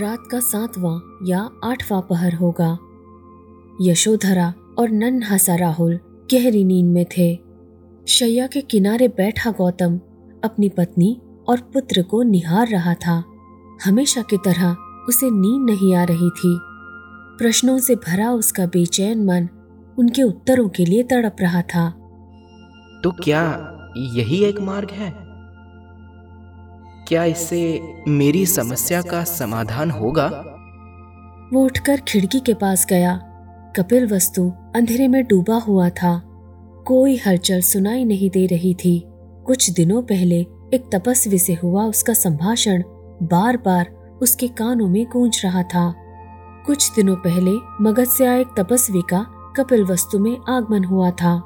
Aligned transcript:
रात 0.00 0.18
का 0.30 0.40
सातवां 0.40 1.26
या 1.26 1.50
आठवां 1.64 2.00
पहर 2.02 2.34
होगा। 2.34 2.78
यशोधरा 3.80 4.54
और 4.78 4.90
नन्हा 4.90 5.36
सा 5.36 5.54
राहुल 5.54 5.98
गहरी 6.32 6.64
नींद 6.64 6.86
में 6.86 7.06
थे। 7.18 7.38
शैया 8.08 8.46
के 8.46 8.60
किनारे 8.60 9.08
बैठा 9.08 9.50
गौतम 9.50 10.00
अपनी 10.44 10.68
पत्नी 10.68 11.20
और 11.48 11.60
पुत्र 11.60 12.02
को 12.02 12.22
निहार 12.22 12.68
रहा 12.68 12.94
था। 12.94 13.24
हमेशा 13.84 14.22
की 14.22 14.36
तरह 14.36 14.76
उसे 15.08 15.30
नींद 15.30 15.70
नहीं 15.70 15.94
आ 15.94 16.04
रही 16.04 16.30
थी। 16.30 16.58
प्रश्नों 17.38 17.78
से 17.78 17.94
भरा 17.94 18.30
उसका 18.30 18.66
बेचैन 18.66 19.24
मन 19.24 19.48
उनके 19.98 20.22
उत्तरों 20.22 20.68
के 20.68 20.84
लिए 20.84 21.02
तड़प 21.02 21.36
रहा 21.40 21.62
था। 21.62 21.90
तो 23.04 23.10
क्या 23.10 23.42
यही 23.96 24.44
एक 24.44 24.60
मार्ग 24.60 24.90
है? 24.90 25.21
क्या 27.08 27.24
इससे 27.24 27.94
मेरी 28.08 28.46
समस्या 28.46 29.02
का 29.02 29.24
समाधान 29.24 29.90
होगा? 29.90 30.26
वो 31.52 31.64
उठकर 31.64 32.00
खिड़की 32.00 32.40
के 32.40 32.54
पास 32.54 32.86
गया। 32.90 33.16
कपिल 33.76 34.12
वस्तु 34.12 34.52
अंधेरे 34.76 35.08
में 35.08 35.24
डूबा 35.24 35.54
हुआ 35.54 35.88
था। 35.88 36.22
कोई 36.86 37.16
हलचल 37.26 37.60
सुनाई 37.60 38.04
नहीं 38.04 38.30
दे 38.30 38.46
रही 38.46 38.74
थी। 38.74 39.04
कुछ 39.46 39.70
दिनों 39.70 40.02
पहले 40.02 40.40
एक 40.74 40.90
तपस्वी 40.94 41.38
से 41.38 41.54
हुआ 41.54 41.84
उसका 41.84 42.12
संभाषण 42.12 42.82
बार 43.22 43.56
बार 43.56 43.90
उसके 44.22 44.48
कानों 44.48 44.88
में 44.88 45.06
गूंज 45.12 45.40
रहा 45.44 45.62
था। 45.62 45.94
कुछ 46.66 46.94
दिनों 46.96 47.16
पहले 47.16 47.52
मगध 47.80 48.04
से 48.04 48.26
आए 48.26 48.40
एक 48.40 48.48
तपस्वी 48.58 49.02
का 49.10 49.26
कपिल 49.56 49.84
वस्तु 49.84 50.18
में 50.18 50.36
आगमन 50.48 50.84
हुआ 50.84 51.10
था। 51.10 51.42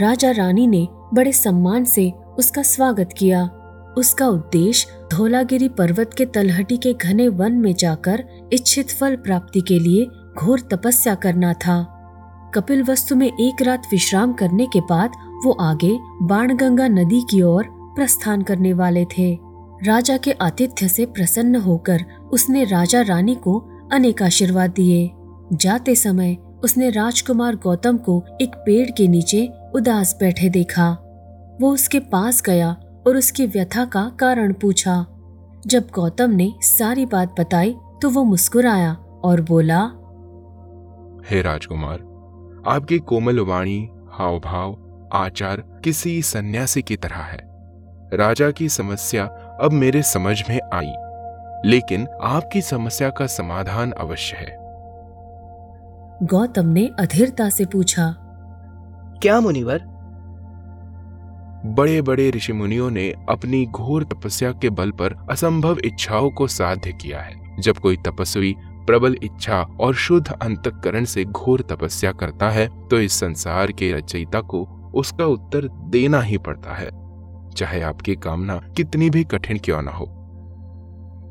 राजा 0.00 0.30
रानी 0.30 0.66
ने 0.66 0.88
बड़े 1.14 1.32
सम्मान 1.32 1.84
से 1.84 2.12
उसका 2.38 2.62
स्वागत 2.62 3.08
किया। 3.18 3.61
उसका 3.98 4.28
उद्देश्य 4.28 5.08
धोलागिरी 5.12 5.68
पर्वत 5.68 6.14
के 6.18 6.26
तलहटी 6.26 6.76
के 6.76 6.92
घने 6.92 7.28
वन 7.28 7.52
में 7.52 7.74
जाकर 7.74 8.24
इच्छित 8.52 8.90
फल 8.90 9.16
प्राप्ति 9.16 9.60
के 9.60 9.78
लिए 9.78 10.06
घोर 10.38 10.60
तपस्या 10.60 11.14
करना 11.14 11.52
था। 11.52 11.82
कपिल 12.54 12.82
वस्तु 12.82 13.16
में 13.16 13.26
एक 13.26 13.62
रात 13.62 13.82
विश्राम 13.92 14.32
करने 14.32 14.66
के 14.66 14.80
बाद 14.80 15.10
वो 15.44 15.52
आगे 15.52 15.96
बाणगंगा 16.22 16.88
नदी 16.88 17.20
की 17.30 17.42
ओर 17.42 17.64
प्रस्थान 17.96 18.42
करने 18.42 18.72
वाले 18.72 19.04
थे। 19.18 19.38
राजा 19.86 20.16
के 20.16 20.32
आतिथ्य 20.32 20.88
से 20.88 21.06
प्रसन्न 21.06 21.56
होकर 21.56 22.04
उसने 22.32 22.64
राजा 22.64 23.00
रानी 23.02 23.34
को 23.34 23.58
अनेक 23.92 24.22
आशीर्वाद 24.22 24.70
दिए। 24.70 25.10
जाते 25.52 25.94
समय 25.94 26.36
उसने 26.64 26.90
राजकुमार 26.90 27.56
गौतम 27.56 27.96
को 27.96 28.22
एक 28.40 28.54
पेड़ 28.56 28.90
के 28.90 29.08
नीचे 29.08 29.48
उदास 29.74 30.16
बैठे 30.20 30.48
देखा। 30.48 30.90
वो 31.60 31.72
उसके 31.72 31.98
पास 31.98 32.42
गया 32.42 32.76
और 33.06 33.16
उसकी 33.16 33.46
व्यथा 33.46 33.84
का 33.84 34.08
कारण 34.20 34.52
पूछा। 34.52 34.94
जब 35.66 35.88
गौतम 35.94 36.30
ने 36.30 36.52
सारी 36.62 37.06
बात 37.06 37.40
बताई 37.40 37.74
तो 38.02 38.10
वो 38.10 38.24
मुस्कुराया 38.24 38.92
और 39.24 39.40
बोला 39.40 39.80
हे 41.26 41.42
राजकुमार 41.42 41.98
आपकी 42.66 42.98
कोमल 42.98 43.40
वाणी 43.40 43.88
हाव 44.12 44.38
भाव 44.38 44.76
आचार 45.14 45.62
किसी 45.84 46.20
सन्यासी 46.22 46.82
की 46.82 46.96
तरह 46.96 47.22
है। 47.22 47.38
राजा 48.14 48.50
की 48.50 48.68
समस्या 48.68 49.24
अब 49.62 49.72
मेरे 49.72 50.02
समझ 50.02 50.42
में 50.48 50.58
आई 50.74 50.92
लेकिन 51.66 52.06
आपकी 52.22 52.62
समस्या 52.62 53.10
का 53.10 53.26
समाधान 53.26 53.90
अवश्य 53.92 54.36
है। 54.36 54.56
गौतम 56.22 56.68
ने 56.68 56.86
अधीरता 56.98 57.48
से 57.50 57.64
पूछा 57.64 58.14
क्या 59.22 59.40
मुनिवर 59.40 59.84
बड़े 61.66 62.00
बड़े 62.02 62.30
ऋषि 62.30 62.52
मुनियों 62.52 62.90
ने 62.90 63.08
अपनी 63.28 63.64
घोर 63.66 64.04
तपस्या 64.04 64.50
के 64.52 64.70
बल 64.70 64.90
पर 64.90 65.14
असंभव 65.30 65.78
इच्छाओं 65.84 66.30
को 66.30 66.46
साध्य 66.46 66.92
किया 66.92 67.20
है। 67.20 67.60
जब 67.60 67.78
कोई 67.78 67.96
तपस्वी 67.96 68.54
प्रबल 68.86 69.16
इच्छा 69.22 69.60
और 69.80 69.94
शुद्ध 69.94 70.32
अंतकरण 70.32 71.04
से 71.04 71.24
घोर 71.24 71.60
तपस्या 71.60 72.12
करता 72.12 72.50
है 72.50 72.66
तो 72.88 73.00
इस 73.00 73.12
संसार 73.12 73.72
के 73.72 73.92
रचयिता 73.92 74.40
को 74.40 74.64
उसका 74.94 75.26
उत्तर 75.26 75.68
देना 75.90 76.20
ही 76.20 76.38
पड़ता 76.38 76.74
है। 76.74 76.90
चाहे 77.56 77.80
आपकी 77.80 78.14
कामना 78.14 78.60
कितनी 78.76 79.10
भी 79.10 79.24
कठिन 79.24 79.58
क्यों 79.58 79.82
ना 79.82 79.90
हो। 79.90 80.06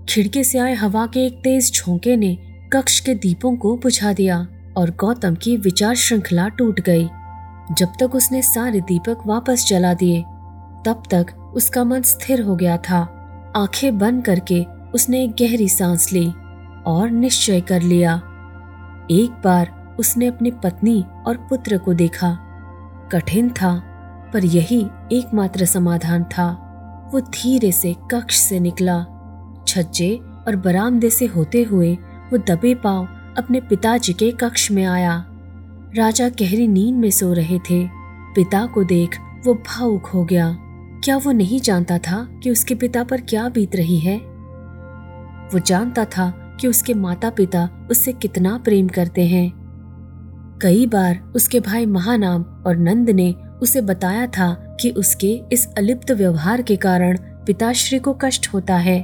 खिड़की 0.10 0.44
से 0.44 0.60
आए 0.60 0.74
हवा 0.74 1.06
के 1.06 1.26
एक 1.26 1.34
तेज 1.34 1.74
झोंके 1.74 2.16
ने 2.16 2.36
कक्ष 2.74 3.00
के 3.00 3.16
दीपों 3.16 3.56
को 3.56 3.78
बुझा 3.78 4.14
दिया 4.14 4.48
और 4.78 4.92
गौतम 4.92 5.36
की 5.36 5.58
विचार 5.58 5.96
श्रृंखला 5.96 6.48
टूट 6.48 6.80
गई। 6.80 7.10
जब 7.72 7.94
तक 8.00 8.16
उसने 8.16 8.42
सारे 8.42 8.82
दीपक 8.82 9.18
वापस 9.28 9.68
जला 9.68 9.94
दिए, 9.94 10.22
तब 10.86 11.04
तक 11.12 11.52
उसका 11.56 11.84
मन 11.84 12.02
स्थिर 12.02 12.42
हो 12.42 12.56
गया 12.56 12.78
था। 12.78 13.18
आँखें 13.58 13.98
बंद 13.98 14.26
करके 14.26 14.66
उसने 14.94 15.24
एक 15.24 15.32
गहरी 15.32 15.70
सांस 15.70 16.14
ली 16.14 16.34
और 16.86 17.10
निश्चय 17.10 17.62
कर 17.62 17.82
लिया। 17.82 18.16
एक 19.12 19.42
बार 19.44 19.96
उसने 20.00 20.28
अपनी 20.28 20.52
पत्नी 20.52 21.06
और 21.28 21.38
पुत्र 21.38 21.78
को 21.78 21.94
देखा। 21.94 22.38
कठिन 23.12 23.50
था, 23.50 23.80
पर 24.34 24.46
यही 24.46 24.88
एकमात्र 25.12 25.66
समाधान 25.66 26.24
था। 26.24 26.68
वो 27.14 27.20
धीरे 27.20 27.72
से 27.72 27.96
कक्ष 28.12 28.36
से 28.36 28.60
निकला। 28.60 29.06
छज्जे 29.68 30.16
और 30.48 30.56
बरामदे 30.56 31.10
से 31.10 31.26
होते 31.26 31.64
हुए 31.64 31.94
वो 32.32 32.38
दबे 32.38 32.76
पाँव 32.76 33.08
अपने 33.38 33.62
पिताजी 33.62 34.14
के 34.14 34.32
कक्ष 34.32 34.72
में 34.72 34.86
आया। 34.86 35.26
राजा 35.96 36.30
गहरी 36.30 36.68
नींद 36.68 36.96
में 36.96 37.10
सो 37.10 37.34
रहे 37.34 37.60
थे। 37.60 37.88
पिता 38.36 38.66
को 38.66 38.84
देख 38.84 39.18
वो 39.46 39.54
भावुक 39.54 40.06
हो 40.06 40.26
गया। 40.26 40.58
क्या 41.04 41.18
वो 41.18 41.32
नहीं 41.32 41.60
जानता 41.62 41.98
था 41.98 42.40
कि 42.44 42.50
उसके 42.50 42.76
पिता 42.76 43.04
पर 43.04 43.22
क्या 43.22 43.50
बीत 43.50 43.76
रही 43.76 44.00
है? 44.00 44.18
वो 45.54 45.60
जानता 45.60 46.06
था 46.06 46.58
कि 46.62 46.68
उसके 46.68 46.94
माता 46.94 47.30
पिता 47.30 47.88
उससे 47.92 48.14
कितना 48.14 48.58
प्रेम 48.58 48.88
करते 48.88 49.26
हैं। 49.26 49.52
कई 50.62 50.86
बार 50.88 51.34
उसके 51.36 51.60
भाई 51.60 51.86
महानाम 51.86 52.42
और 52.42 52.78
नंद 52.78 53.10
ने 53.10 53.32
उसे 53.62 53.82
बताया 53.82 54.28
था 54.28 54.78
कि 54.82 54.90
उसके 54.90 55.42
इस 55.52 55.68
अलिप्त 55.78 56.12
व्यवहार 56.12 56.62
के 56.62 56.76
कारण 56.76 57.18
पिताश्री 57.22 58.00
को 58.00 58.14
कष्ट 58.14 58.48
होता 58.54 58.76
है। 58.76 59.04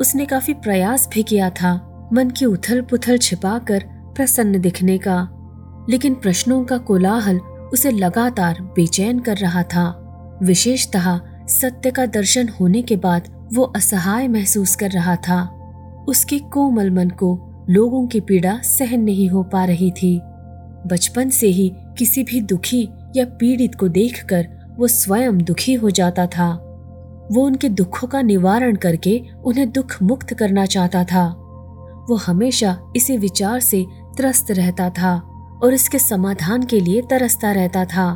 उसने 0.00 0.26
काफ़ी 0.26 0.54
प्रयास 0.54 1.08
भी 1.14 1.22
किया 1.22 1.50
था, 1.50 2.08
मन 2.12 2.30
की 2.30 2.44
उथल 2.44 2.80
पुथल 2.80 3.18
छिपाकर 3.18 3.84
प्रसन्न 4.16 4.60
दिखने 4.60 4.98
का। 4.98 5.36
लेकिन 5.88 6.14
प्रश्नों 6.14 6.64
का 6.64 6.78
कोलाहल 6.78 7.38
उसे 7.72 7.90
लगातार 7.90 8.62
बेचैन 8.62 9.18
कर 9.18 9.36
रहा 9.36 9.62
था। 9.62 9.96
विशेषतः 10.42 11.20
सत्य 11.48 11.90
का 11.90 12.06
दर्शन 12.06 12.48
होने 12.48 12.82
के 12.82 12.96
बाद 12.96 13.48
वो 13.54 13.62
असहाय 13.62 14.28
महसूस 14.28 14.76
कर 14.76 14.90
रहा 14.90 15.16
था। 15.16 15.56
उसके 16.08 16.38
कोमल 16.38 16.90
मन 16.90 17.08
को 17.08 17.46
लोगों 17.70 18.06
की 18.06 18.20
पीड़ा 18.20 18.58
सहन 18.58 19.00
नहीं 19.00 19.28
हो 19.28 19.42
पा 19.42 19.64
रही 19.64 19.90
थी। 19.90 20.20
बचपन 20.86 21.30
से 21.30 21.46
ही 21.46 21.72
किसी 21.98 22.22
भी 22.22 22.40
दुखी 22.40 22.88
या 23.16 23.24
पीड़ित 23.24 23.74
को 23.74 23.88
देखकर 23.88 24.48
वो 24.78 24.86
स्वयं 24.86 25.38
दुखी 25.38 25.74
हो 25.74 25.90
जाता 25.90 26.26
था। 26.26 26.66
वो 27.32 27.44
उनके 27.44 27.68
दुखों 27.68 28.08
का 28.08 28.22
निवारण 28.22 28.76
करके 28.76 29.22
उन्हें 29.44 29.72
दुख 29.72 30.02
मुक्त 30.02 30.34
करना 30.34 30.66
चाहता 30.66 31.04
था। 31.04 31.26
वो 32.10 32.16
हमेशा 32.16 32.78
इसी 32.96 33.16
विचार 33.16 33.60
से 33.60 33.86
त्रस्त 34.16 34.50
रहता 34.50 34.90
था। 34.90 35.29
और 35.62 35.74
इसके 35.74 35.98
समाधान 35.98 36.62
के 36.62 36.80
लिए 36.80 37.02
तरसता 37.02 37.52
रहता 37.52 37.84
था। 37.84 38.12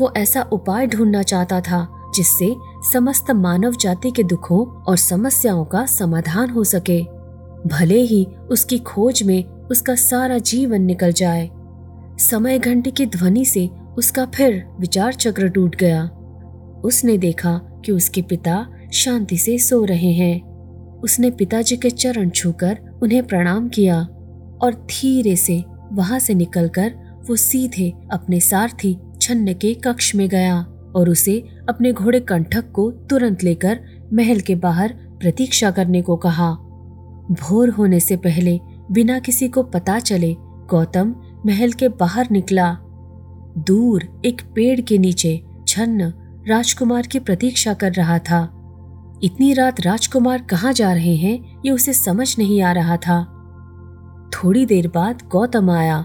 वो 0.00 0.12
ऐसा 0.16 0.42
उपाय 0.42 0.86
ढूंढना 0.86 1.22
चाहता 1.22 1.60
था, 1.60 2.10
जिससे 2.14 2.54
समस्त 2.92 3.30
मानव 3.30 3.72
जाति 3.72 4.10
के 4.10 4.22
दुखों 4.22 4.66
और 4.66 4.96
समस्याओं 4.96 5.64
का 5.64 5.86
समाधान 5.86 6.50
हो 6.50 6.64
सके। 6.64 7.02
भले 7.68 8.00
ही 8.00 8.24
उसकी 8.24 8.78
खोज 8.78 9.22
में 9.22 9.44
उसका 9.44 9.94
सारा 9.94 10.38
जीवन 10.38 10.82
निकल 10.82 11.12
जाए। 11.12 11.50
समय 12.18 12.58
घंटे 12.58 12.90
की 12.90 13.06
ध्वनि 13.06 13.44
से 13.44 13.70
उसका 13.98 14.26
फिर 14.26 14.66
विचार 14.80 15.12
चक्र 15.12 15.48
टूट 15.48 15.76
गया। 15.76 16.04
उसने 16.84 17.18
देखा 17.18 17.60
कि 17.84 17.92
उसके 17.92 18.22
पिता 18.22 18.66
शांति 18.92 19.38
से 19.38 19.58
सो 19.58 19.84
रहे 19.84 20.12
हैं। 20.12 20.54
उसने 21.00 21.30
पिताजी 21.30 21.76
के 21.76 21.90
चरण 21.90 22.30
छूकर 22.30 22.78
उन्हें 23.02 23.26
प्रणाम 23.26 23.68
किया 23.68 24.00
और 24.62 24.86
धीरे 24.90 25.36
से 25.36 25.64
वहाँ 25.94 26.18
से 26.18 26.34
निकलकर 26.34 26.94
वो 27.28 27.36
सीधे 27.36 27.92
अपने 28.12 28.40
सारथी 28.40 28.96
छन्न 29.20 29.54
के 29.54 29.74
कक्ष 29.74 30.14
में 30.14 30.28
गया 30.28 30.60
और 30.96 31.10
उसे 31.10 31.38
अपने 31.68 31.92
घोड़े 31.92 32.20
कंठक 32.20 32.70
को 32.70 32.90
तुरंत 32.90 33.42
लेकर 33.42 33.80
महल 34.12 34.40
के 34.40 34.54
बाहर 34.54 34.94
प्रतीक्षा 35.20 35.70
करने 35.70 36.02
को 36.02 36.16
कहा। 36.16 36.50
भोर 37.30 37.68
होने 37.68 38.00
से 38.00 38.16
पहले 38.16 38.60
बिना 38.90 39.18
किसी 39.18 39.48
को 39.48 39.62
पता 39.62 39.98
चले 39.98 40.34
गौतम 40.40 41.14
महल 41.46 41.72
के 41.72 41.88
बाहर 41.88 42.28
निकला। 42.30 42.78
दूर 43.58 44.22
एक 44.24 44.42
पेड़ 44.54 44.80
के 44.80 44.98
नीचे 44.98 45.42
छन्न 45.68 46.12
राजकुमार 46.48 47.06
की 47.06 47.18
प्रतीक्षा 47.18 47.74
कर 47.74 47.92
रहा 47.92 48.18
था। 48.18 48.42
इतनी 49.22 49.52
रात 49.52 49.80
राजकुमार 49.80 50.42
कहाँ 50.42 50.72
जा 50.72 50.92
रहे 50.92 51.16
हैं, 51.16 51.62
ये 51.66 51.70
उसे 51.70 51.92
समझ 51.92 52.38
नहीं 52.38 52.62
आ 52.62 52.72
रहा 52.72 52.96
था। 52.96 53.33
थोड़ी 54.32 54.66
देर 54.66 54.88
बाद 54.88 55.22
गौतम 55.32 55.70
आया। 55.70 55.98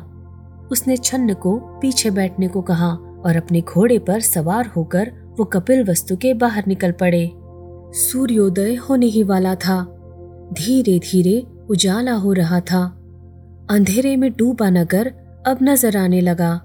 उसने 0.71 0.97
छन्न 0.97 1.33
को 1.33 1.57
पीछे 1.81 2.09
बैठने 2.09 2.47
को 2.47 2.61
कहा 2.61 2.89
और 3.25 3.35
अपने 3.37 3.61
घोड़े 3.61 3.99
पर 3.99 4.19
सवार 4.19 4.67
होकर 4.67 5.11
वो 5.39 5.45
कपिल 5.45 5.83
वस्तु 5.89 6.15
के 6.15 6.33
बाहर 6.33 6.63
निकल 6.67 6.91
पड़े। 6.91 7.31
सूर्योदय 7.93 8.75
होने 8.75 9.05
ही 9.05 9.23
वाला 9.23 9.55
था। 9.55 9.81
धीरे 10.53 10.99
धीरे 10.99 11.47
उजाला 11.69 12.13
हो 12.13 12.33
रहा 12.33 12.59
था। 12.59 12.85
अंधेरे 13.69 14.15
में 14.15 14.31
डूबा 14.31 14.69
नगर 14.69 15.07
अब 15.47 15.57
नज़र 15.61 15.97
आने 15.97 16.21
लगा। 16.21 16.61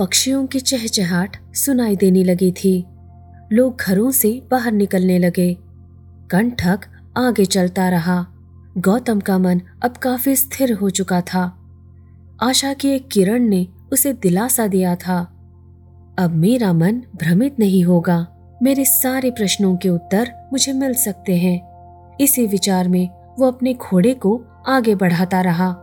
पक्षियों 0.00 0.46
की 0.46 0.60
चहचहाट 0.60 1.36
सुनाई 1.54 1.96
देने 1.96 2.24
लगी 2.24 2.52
थी। 2.52 2.84
लोग 3.52 3.76
घरों 3.80 4.10
से 4.10 4.42
बाहर 4.50 4.72
निकलने 4.72 5.18
लगे। 5.18 5.56
कंठक 6.30 6.80
आगे 7.16 7.44
चलता 7.44 7.88
रहा। 7.88 8.26
गौतम 8.78 9.20
का 9.20 9.38
मन 9.38 9.60
अब 9.82 9.96
काफ़ी 9.96 10.36
स्थिर 10.36 10.72
हो 10.72 10.90
चुका 10.90 11.20
था। 11.20 11.56
आशा 12.42 12.72
की 12.72 12.88
एक 12.88 13.08
किरण 13.08 13.42
ने 13.42 13.66
उसे 13.92 14.12
दिलासा 14.12 14.66
दिया 14.66 14.96
था। 14.96 15.20
अब 16.18 16.30
मेरा 16.30 16.72
मन 16.72 17.02
भ्रमित 17.16 17.56
नहीं 17.58 17.84
होगा। 17.84 18.26
मेरे 18.62 18.84
सारे 18.84 19.30
प्रश्नों 19.30 19.76
के 19.76 19.88
उत्तर 19.88 20.32
मुझे 20.52 20.72
मिल 20.72 20.94
सकते 20.94 21.36
हैं। 21.36 21.60
इसी 22.20 22.46
विचार 22.46 22.88
में 22.88 23.08
वो 23.38 23.46
अपने 23.46 23.74
घोड़े 23.74 24.14
को 24.14 24.44
आगे 24.68 24.94
बढ़ाता 24.94 25.40
रहा। 25.40 25.74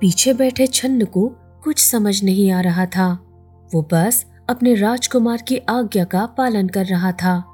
पीछे 0.00 0.32
बैठे 0.32 0.66
छन्न 0.66 1.04
को 1.04 1.28
कुछ 1.64 1.78
समझ 1.78 2.24
नहीं 2.24 2.50
आ 2.50 2.60
रहा 2.60 2.86
था। 2.86 3.18
वो 3.74 3.88
बस 3.92 4.26
अपने 4.50 4.74
राजकुमार 4.74 5.42
की 5.48 5.56
आज्ञा 5.56 6.04
का 6.04 6.26
पालन 6.26 6.68
कर 6.68 6.84
रहा 6.84 7.12
था। 7.12 7.44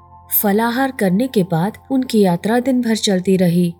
फलाहार 0.41 0.91
करने 0.91 1.27
के 1.27 1.43
बाद 1.43 1.77
उनकी 1.91 2.19
यात्रा 2.19 2.59
दिन 2.59 2.81
भर 2.81 2.95
चलती 2.95 3.37
रही। 3.37 3.75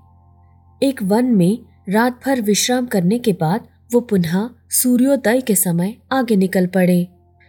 एक 0.83 1.03
वन 1.03 1.25
में 1.25 1.59
रात 1.89 2.19
भर 2.25 2.41
विश्राम 2.41 2.85
करने 2.85 3.19
के 3.19 3.33
बाद 3.33 3.67
वो 3.93 4.01
पुनः 4.01 4.49
सूर्योदय 4.69 5.41
के 5.41 5.55
समय 5.55 5.95
आगे 6.11 6.35
निकल 6.35 6.67
पड़े। 6.67 7.07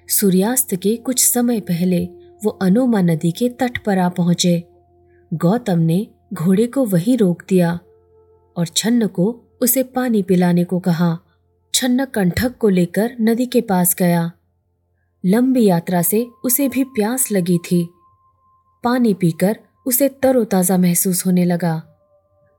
सूर्यास्त 0.09 0.75
के 0.75 0.97
कुछ 0.97 1.25
समय 1.33 1.61
पहले 1.61 2.05
वो 2.45 2.51
अनोमा 2.51 3.01
नदी 3.01 3.33
के 3.33 3.49
तट 3.49 3.79
पर 3.79 3.99
आ 3.99 4.09
पहुँचे। 4.09 4.65
गौतम 5.35 5.79
ने 5.79 6.07
घोड़े 6.35 6.67
को 6.67 6.85
वहीं 6.85 7.19
रोक 7.19 7.43
दिया 7.49 7.79
और 8.57 8.67
छन्न 8.67 9.07
को 9.07 9.45
उसे 9.61 9.83
पानी 9.83 10.23
पिलाने 10.23 10.65
को 10.65 10.79
कहा। 10.79 11.19
छन्न 11.75 12.05
कंठक 12.05 12.57
को 12.57 12.69
लेकर 12.69 13.17
नदी 13.21 13.47
के 13.47 13.61
पास 13.61 13.95
गया। 13.95 14.33
लंबी 15.25 15.65
यात्रा 15.65 16.03
से 16.03 16.27
उसे 16.45 16.69
भी 16.69 16.85
प्यास 16.85 17.33
लगी 17.33 17.59
थी। 17.59 17.89
पानी 18.85 19.15
पीकर 19.15 19.59
उसे 19.87 20.09
तरोताजा 20.09 20.79
महसूस 20.79 21.27
होने 21.27 21.45
लगा। 21.45 21.96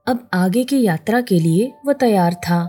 अब 0.07 0.27
आगे 0.33 0.63
की 0.63 0.81
यात्रा 0.83 1.21
के 1.21 1.39
लिए 1.39 1.71
वो 1.85 1.93
तैयार 1.93 2.33
था। 2.33 2.59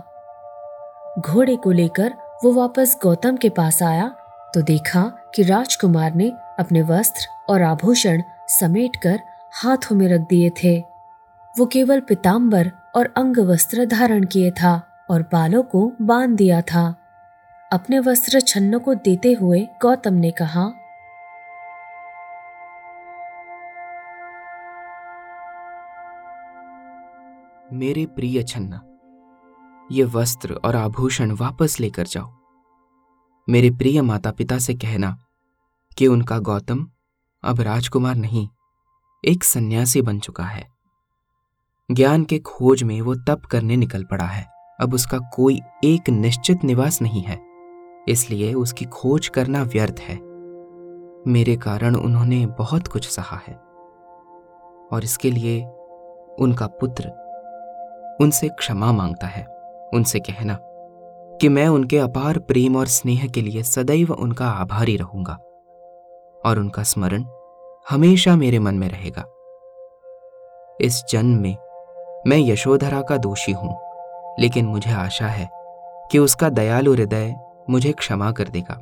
घोड़े 1.19 1.55
को 1.55 1.71
लेकर 1.71 2.13
वो 2.43 2.51
वापस 2.53 2.97
गौतम 3.03 3.37
के 3.37 3.49
पास 3.49 3.81
आया 3.83 4.07
तो 4.53 4.61
देखा 4.61 5.01
कि 5.35 5.43
राजकुमार 5.43 6.15
ने 6.15 6.31
अपने 6.59 6.81
वस्त्र 6.81 7.27
और 7.49 7.61
आभूषण 7.61 8.21
समेटकर 8.49 9.19
हाथों 9.53 9.95
में 9.95 10.07
रख 10.07 10.21
दिए 10.21 10.49
थे। 10.63 10.77
वो 11.55 11.65
केवल 11.65 11.99
पिताम्बर 11.99 12.71
और 12.95 13.13
अंग 13.17 13.37
वस्त्र 13.39 13.85
धारण 13.85 14.25
किए 14.25 14.51
था 14.51 14.81
और 15.09 15.21
बालों 15.21 15.63
को 15.63 15.91
बाँध 16.01 16.35
दिया 16.35 16.61
था। 16.61 16.95
अपने 17.73 17.99
वस्त्र 17.99 18.41
छन्न 18.41 18.79
को 18.79 18.93
देते 18.95 19.33
हुए 19.33 19.67
गौतम 19.81 20.13
ने 20.13 20.31
कहा 20.31 20.71
मेरे 27.69 28.05
प्रिय 28.05 28.41
छन्ना, 28.43 28.81
ये 29.89 30.03
वस्त्र 30.03 30.53
और 30.55 30.75
आभूषण 30.75 31.31
वापस 31.31 31.79
लेकर 31.79 32.07
जाओ। 32.07 32.31
मेरे 33.47 33.69
प्रिय 33.71 34.01
माता 34.01 34.31
पिता 34.31 34.57
से 34.57 34.73
कहना 34.73 35.15
कि 35.97 36.07
उनका 36.07 36.37
गौतम 36.39 36.85
अब 37.43 37.61
राजकुमार 37.61 38.15
नहीं, 38.15 38.47
एक 39.23 39.43
सन्यासी 39.43 40.01
बन 40.01 40.19
चुका 40.19 40.43
है। 40.43 40.67
ज्ञान 41.89 42.23
के 42.23 42.39
खोज 42.39 42.83
में 42.83 42.99
वो 43.01 43.15
तप 43.19 43.45
करने 43.51 43.77
निकल 43.77 44.03
पड़ा 44.03 44.25
है। 44.25 44.45
अब 44.79 44.93
उसका 44.93 45.17
कोई 45.35 45.59
एक 45.83 46.09
निश्चित 46.09 46.63
निवास 46.63 47.01
नहीं 47.01 47.21
है, 47.21 47.39
इसलिए 48.07 48.53
उसकी 48.55 48.85
खोज 48.87 49.27
करना 49.27 49.63
व्यर्थ 49.63 49.99
है। 49.99 50.19
मेरे 51.27 51.55
कारण 51.57 51.95
उन्होंने 51.95 52.45
बहुत 52.59 52.87
कुछ 52.87 53.09
सहा 53.09 53.41
है 53.47 53.55
और 54.91 55.03
इसके 55.03 55.31
लिए 55.31 55.63
उनका 56.39 56.67
पुत्र 56.75 57.11
उनसे 58.19 58.49
क्षमा 58.49 58.91
माँगता 58.91 59.27
है, 59.27 59.45
उनसे 59.93 60.19
कहना 60.19 60.57
कि 61.41 61.49
मैं 61.49 61.67
उनके 61.67 61.97
अपार 61.97 62.39
प्रेम 62.39 62.75
और 62.75 62.87
स्नेह 62.87 63.27
के 63.27 63.41
लिए 63.41 63.63
सदैव 63.63 64.11
उनका 64.13 64.49
आभारी 64.51 64.95
रहूँगा 64.97 65.33
और 66.45 66.59
उनका 66.59 66.83
स्मरण 66.83 67.25
हमेशा 67.89 68.35
मेरे 68.35 68.59
मन 68.59 68.75
में 68.75 68.87
रहेगा। 68.89 69.23
इस 70.81 71.03
जन्म 71.11 71.41
में 71.41 71.55
मैं 72.27 72.37
यशोधरा 72.39 73.01
का 73.01 73.17
दोषी 73.17 73.51
हूँ, 73.51 73.77
लेकिन 74.39 74.65
मुझे 74.65 74.91
आशा 74.91 75.27
है 75.27 75.49
कि 76.11 76.19
उसका 76.19 76.49
दयालु 76.49 76.93
हृदय 76.93 77.33
मुझे 77.69 77.91
क्षमा 77.91 78.31
कर 78.31 78.47
देगा। 78.47 78.77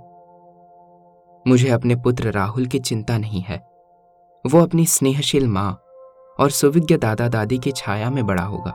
मुझे 1.46 1.70
अपने 1.70 1.96
पुत्र 1.96 2.32
राहुल 2.32 2.66
की 2.66 2.80
चिंता 2.80 3.18
नहीं 3.18 3.42
है, 3.42 3.58
वो 4.46 4.62
अपनी 4.62 4.86
स्नेहशील 4.86 5.48
माँ 5.48 5.72
और 6.40 6.50
सुविज्ञ 6.52 6.98
दादा 6.98 7.28
दादी 7.28 7.58
की 7.58 7.72
छाया 7.72 8.10
में 8.10 8.26
बड़ा 8.26 8.44
होगा। 8.44 8.74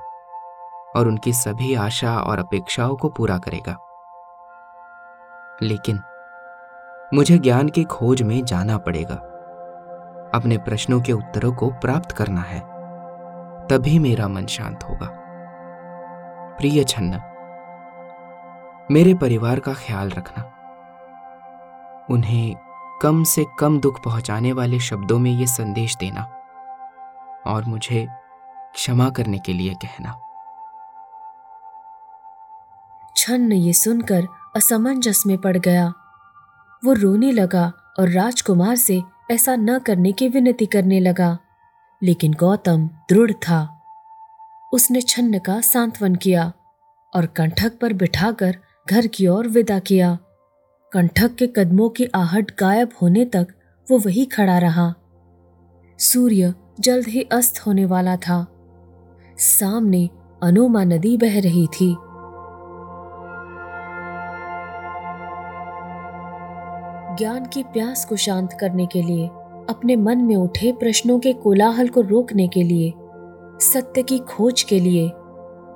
और 0.97 1.09
उनकी 1.09 1.33
सभी 1.33 1.75
आशा 1.75 2.19
और 2.19 2.39
अपेक्षाओं 2.39 2.97
को 2.97 3.09
पूरा 3.09 3.39
करेगा। 3.39 3.77
लेकिन 5.63 6.01
मुझे 7.15 7.39
ज्ञान 7.39 7.69
की 7.69 7.85
खोज 7.85 8.23
में 8.23 8.45
जाना 8.45 8.79
पड़ेगा। 8.79 9.15
अपने 10.35 10.59
प्रश्नों 10.59 11.01
के 11.01 11.13
उत्तरों 11.13 11.55
को 11.55 11.71
प्राप्त 11.71 12.13
करना 12.13 12.41
है। 12.41 12.61
तभी 13.67 13.99
मेरा 13.99 14.29
मन 14.29 14.47
शांत 14.47 14.85
होगा। 14.85 15.09
प्रिय 16.59 16.85
छन्ना, 16.85 17.17
मेरे 18.91 19.15
परिवार 19.15 19.61
का 19.61 19.75
ख्याल 19.75 20.11
रखना। 20.11 20.45
उन्हें 22.11 22.57
कम 23.03 23.25
से 23.25 23.47
कम 23.59 23.81
दुख 23.81 24.05
पहुँचाने 24.05 24.53
वाले 24.53 24.79
शब्दों 24.79 25.19
में 25.19 25.31
यह 25.31 25.47
संदेश 25.47 25.97
देना 25.97 26.23
और 27.47 27.65
मुझे 27.65 28.09
क्षमा 28.75 29.11
करने 29.11 29.39
के 29.39 29.53
लिए 29.53 29.75
कहना। 29.75 30.32
छन्न 33.17 33.53
ये 33.53 33.73
सुनकर 33.73 34.27
असमंजस 34.57 35.23
में 35.27 35.39
पड़ 35.39 35.57
गया। 35.57 35.93
वो 36.85 36.93
रोने 36.93 37.33
लगा 37.33 37.73
और 37.99 38.09
राजकुमार 38.09 38.77
से 38.77 39.03
ऐसा 39.31 39.57
न 39.57 39.79
करने 39.79 40.13
की 40.13 40.29
विनती 40.29 40.67
करने 40.67 41.01
लगा। 41.01 41.39
लेकिन 42.03 42.33
गौतम 42.33 42.91
दृढ़ 43.11 43.33
था। 43.33 43.83
उसने 44.73 45.01
छन्न 45.01 45.39
का 45.39 45.61
सांत्वन 45.61 46.15
किया 46.15 46.53
और 47.15 47.27
कंठक 47.27 47.79
पर 47.79 47.93
बिठाकर 47.93 48.59
घर 48.91 49.07
की 49.07 49.27
ओर 49.27 49.49
विदा 49.49 49.79
किया। 49.79 50.19
कंठक 50.93 51.35
के 51.35 51.47
कदमों 51.47 51.89
की 51.89 52.05
आहट 52.05 52.51
गायब 52.59 52.91
होने 53.03 53.25
तक 53.25 53.47
वो 53.91 53.99
वही 53.99 54.25
खड़ा 54.25 54.59
रहा। 54.59 54.95
सूर्य 55.99 56.55
जल्द 56.81 57.07
ही 57.07 57.23
अस्त 57.23 57.67
होने 57.67 57.85
वाला 57.85 58.17
था। 58.17 58.47
सामने 59.39 60.11
अनोमा 60.43 60.85
नदी 60.85 61.17
बह 61.17 61.41
रही 61.41 61.67
थी। 61.67 61.97
ज्ञान 67.23 67.47
की 67.47 67.63
प्यास 67.63 68.05
को 68.05 68.17
शांत 68.17 68.53
करने 68.53 68.87
के 68.87 69.03
लिए, 69.03 69.27
अपने 69.71 69.97
मन 69.97 70.19
में 70.19 70.37
उठे 70.37 70.73
प्रश्नों 70.73 71.19
के 71.19 71.33
कोलाहल 71.33 71.89
को 71.89 72.01
रोकने 72.01 72.49
के 72.49 72.63
लिए, 72.63 72.95
सत्य 73.61 74.03
की 74.03 74.19
खोज 74.19 74.63
के 74.63 74.81
लिए, 74.81 75.13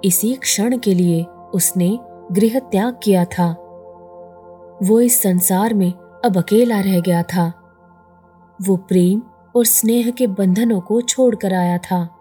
इसी 0.05 0.35
क्षण 0.35 0.79
के 0.79 0.95
लिए 0.95 1.25
उसने 1.55 1.99
गृह 2.33 2.59
त्याग 2.59 2.97
किया 3.03 3.25
था। 3.25 3.53
वो 4.83 5.01
इस 5.01 5.23
संसार 5.23 5.75
में 5.75 5.93
अब 6.25 6.37
अकेला 6.37 6.81
रह 6.81 7.01
गया 7.01 7.23
था। 7.23 7.53
वो 8.63 8.77
प्रेम 8.77 9.23
और 9.57 9.65
स्नेह 9.65 10.11
के 10.11 10.27
बंधनों 10.27 10.81
को 10.81 11.01
छोड़कर 11.01 11.55
आया 11.55 11.79
था। 11.79 12.17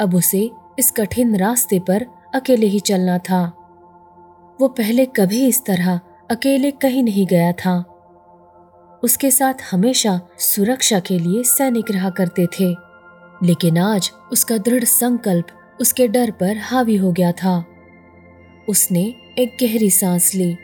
अब 0.00 0.14
उसे 0.14 0.50
इस 0.78 0.90
कठिन 0.90 1.36
रास्ते 1.36 1.78
पर 1.78 2.06
अकेले 2.34 2.66
ही 2.66 2.80
चलना 2.80 3.18
था। 3.18 3.52
वो 4.60 4.68
पहले 4.68 5.06
कभी 5.06 5.46
इस 5.46 5.64
तरह 5.64 6.00
अकेले 6.30 6.70
कहीं 6.70 7.04
नहीं 7.04 7.26
गया 7.26 7.52
था। 7.52 7.94
उसके 9.02 9.30
साथ 9.30 9.54
हमेशा 9.72 10.20
सुरक्षा 10.38 11.00
के 11.00 11.18
लिए 11.18 11.42
सैनिक 11.42 11.90
रहा 11.90 12.10
करते 12.10 12.46
थे। 12.46 12.76
लेकिन 13.42 13.78
आज 13.78 14.12
उसका 14.32 14.58
दृढ़ 14.58 14.84
संकल्प 14.84 15.46
उसके 15.80 16.08
डर 16.08 16.30
पर 16.30 16.56
हावी 16.56 16.96
हो 16.96 17.12
गया 17.12 17.32
था। 17.32 17.64
उसने 18.68 19.14
एक 19.38 19.56
गहरी 19.62 19.90
सांस 19.90 20.34
ली 20.34 20.56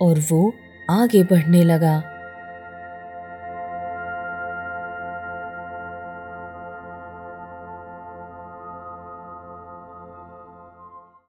और 0.00 0.24
वो 0.30 0.54
आगे 0.90 1.22
बढ़ने 1.24 1.64
लगा। 1.64 2.11